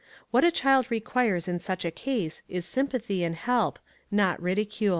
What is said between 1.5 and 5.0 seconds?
such a case is sympathy and help, not ridicule.